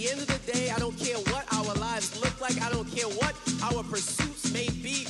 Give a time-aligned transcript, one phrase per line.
[0.00, 2.90] the end of the day, I don't care what our lives look like, I don't
[2.90, 5.06] care what our pursuits may be.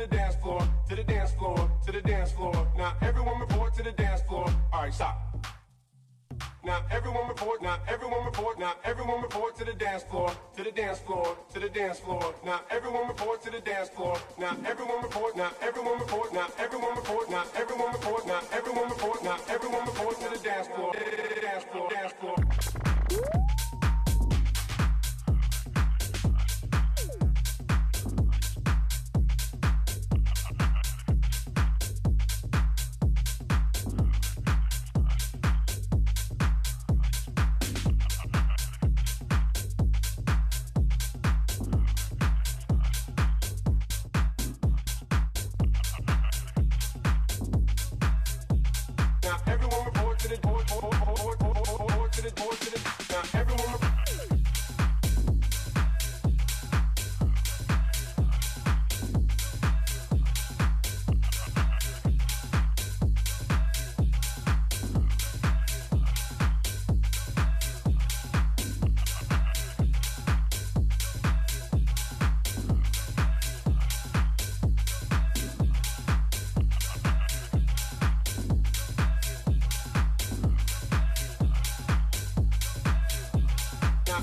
[0.00, 2.54] the dance floor, to the dance floor, to the dance floor.
[2.76, 4.46] Now everyone report to the dance floor.
[4.72, 5.46] All right, stop.
[6.64, 10.70] Now everyone report, now everyone report, now everyone report to the dance floor, to the
[10.70, 12.34] dance floor, to the dance floor.
[12.44, 14.16] Now everyone report to the dance floor.
[14.38, 19.22] Now everyone report, now everyone report, now everyone report, now everyone report, now everyone report,
[19.22, 20.92] now everyone report to the dance floor,
[21.42, 22.79] dance floor, dance floor.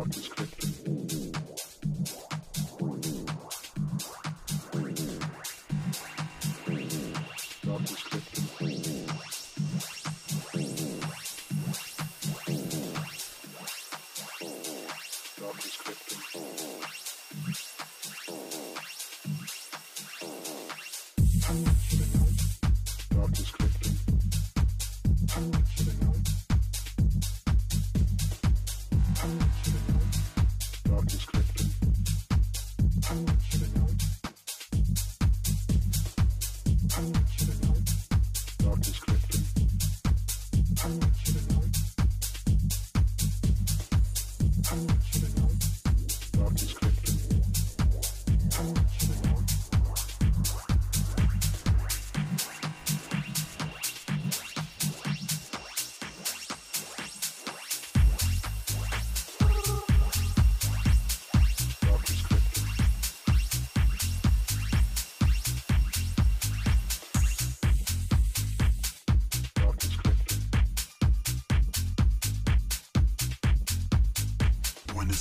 [0.00, 0.59] not disconnected.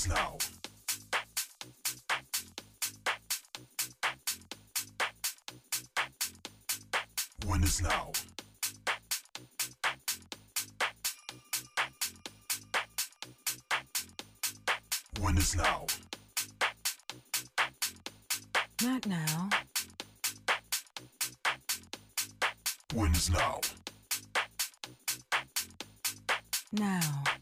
[0.07, 0.37] us.
[7.45, 8.11] When is now?
[15.19, 15.85] When is now?
[18.81, 19.49] Not now.
[22.93, 23.59] When is now?
[26.71, 27.38] Now.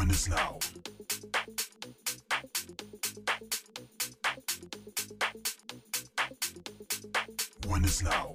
[0.00, 0.58] doing this now.
[7.66, 8.32] When is now?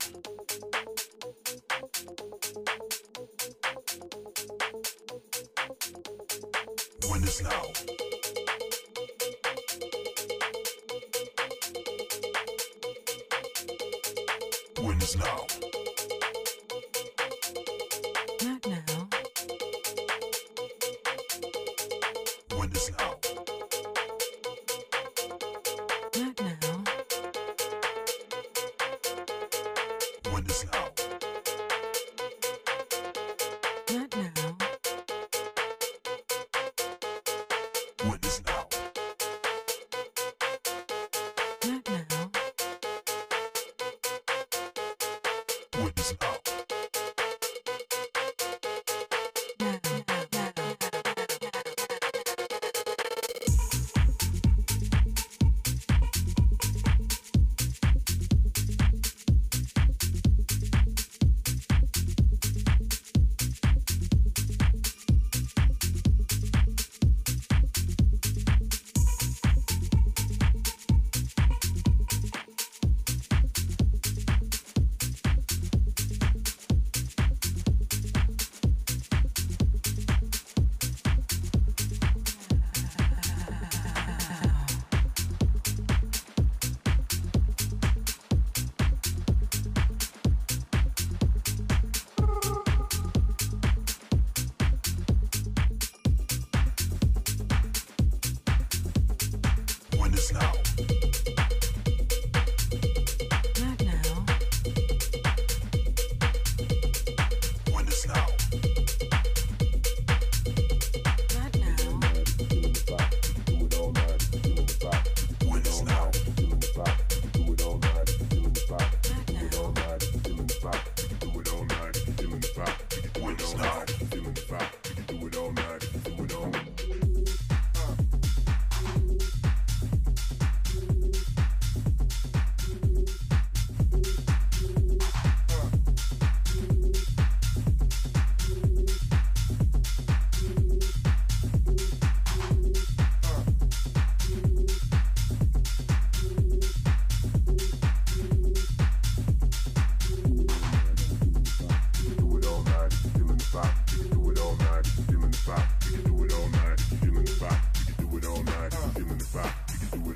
[7.10, 7.64] When is now?
[14.82, 15.48] When is now?
[18.44, 18.85] Not now.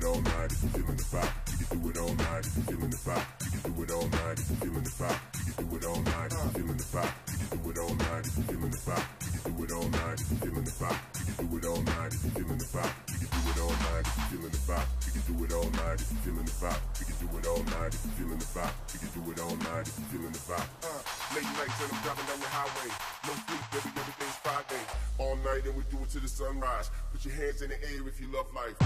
[0.00, 1.32] it all night if you're feeling the vibe.
[1.60, 3.26] You can do it all night if you're feeling the vibe.
[3.44, 5.20] You can do it all night if you're feeling the vibe.
[5.46, 7.12] You can do it all night if you're feeling the vibe.
[7.30, 9.06] You can do it all night if you're feeling the vibe.
[9.20, 11.00] You can do it all night if you're feeling the vibe.
[11.20, 12.94] You can do it all night if you're feeling the vibe.
[13.10, 14.90] You can do it all night if you're feeling the vibe.
[15.00, 16.80] You can do it all night if you're feeling the vibe.
[17.00, 18.74] You can do it all night if you're feeling the vibe.
[18.92, 22.02] You can do it all night if you're feeling the vibe late nights and I'm
[22.02, 22.90] driving down the highway.
[23.26, 24.82] No sleep, baby, everything's Friday.
[25.18, 26.90] All night and we do it to the sunrise.
[27.12, 28.78] Put your hands in the air if you love life.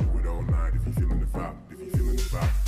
[0.00, 1.56] Do it all night if you're feeling the vibe.
[1.70, 2.65] If you're feeling the vibe.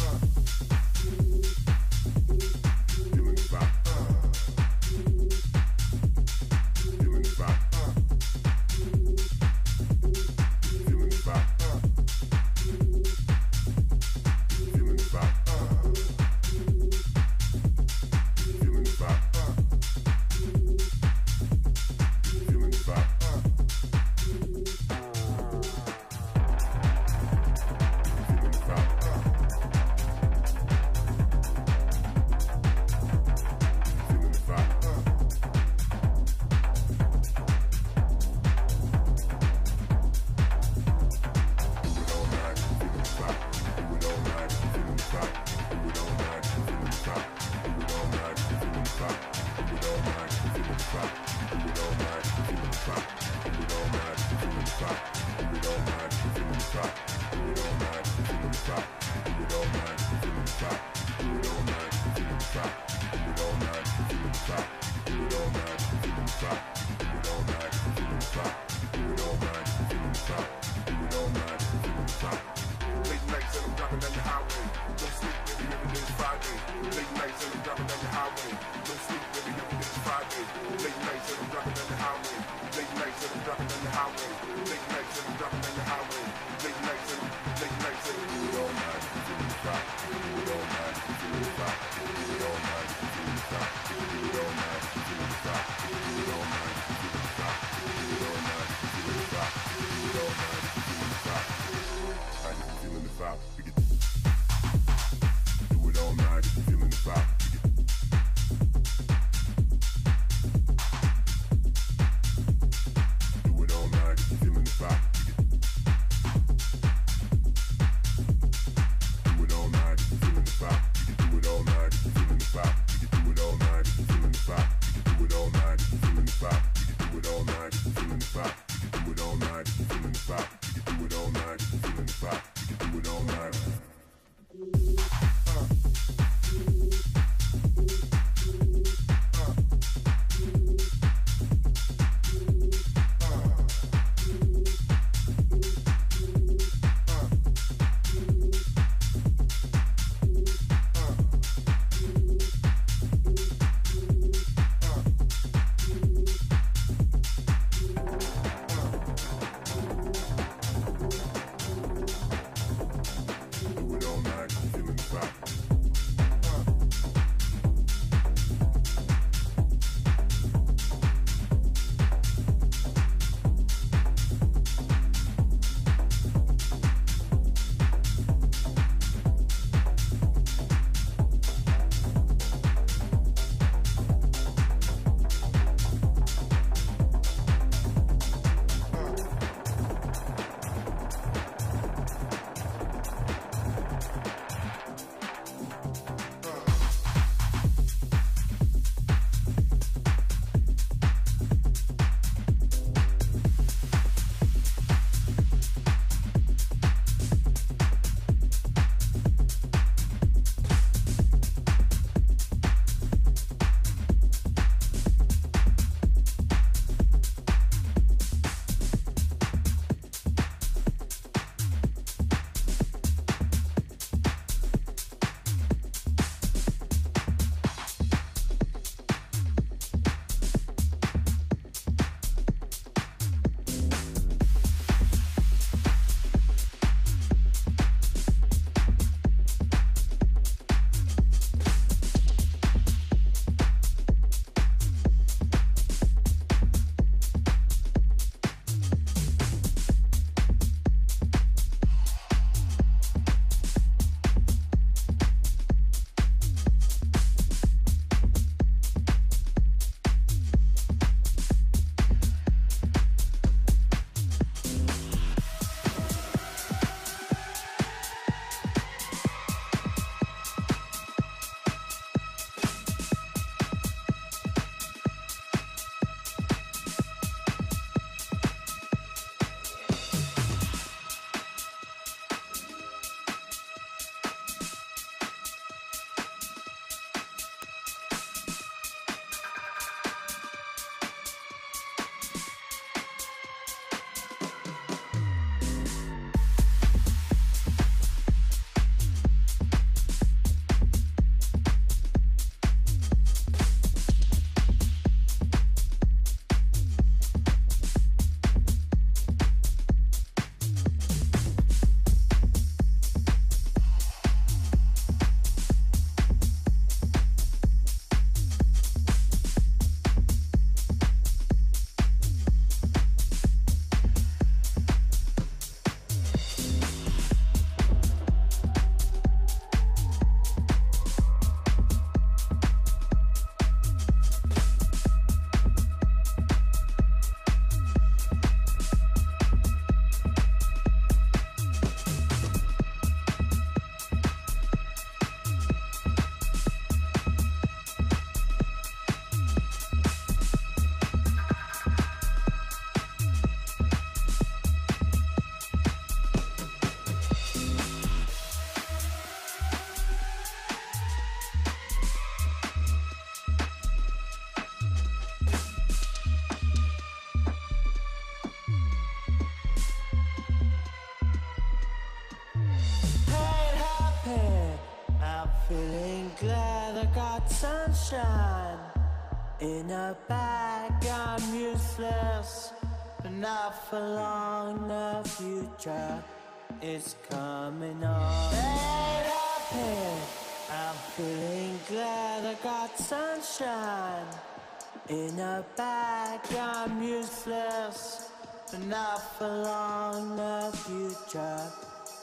[395.76, 398.30] back, I'm useless,
[398.70, 400.36] but not for long.
[400.36, 401.62] The future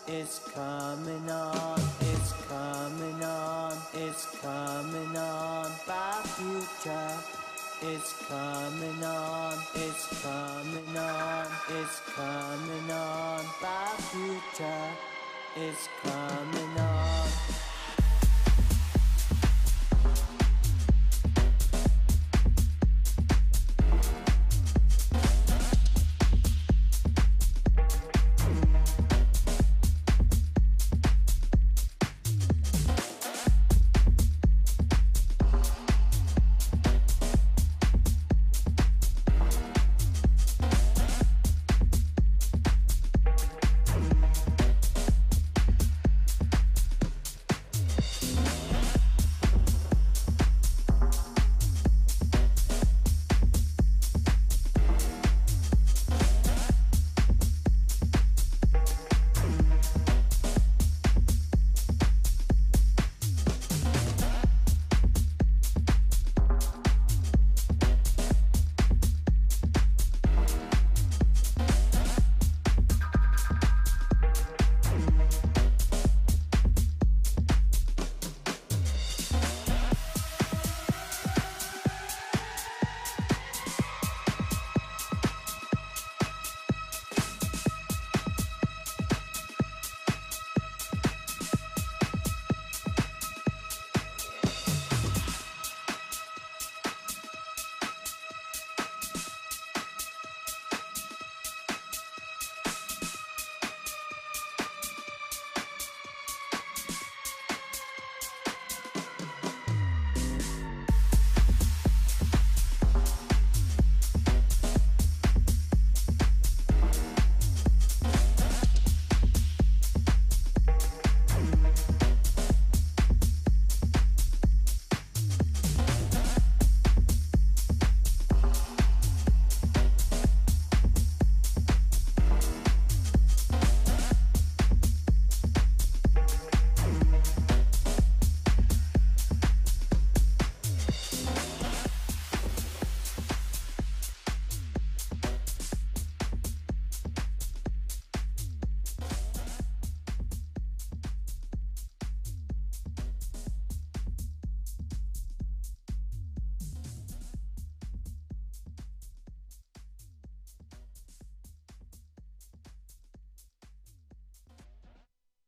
[0.08, 5.72] is coming on, it's coming on, it's coming on.
[5.88, 7.12] The future
[7.84, 13.44] is coming on, it's coming on, it's coming on.
[13.62, 14.88] The future
[15.58, 16.65] is coming.